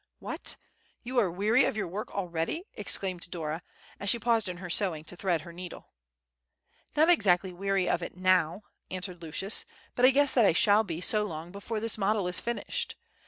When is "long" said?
11.25-11.51